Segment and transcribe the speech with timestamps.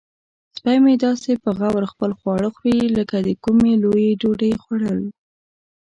[0.55, 4.99] سپی مې داسې په غور خپل خواړه خوري لکه د کومې لویې ډوډۍ خوړل.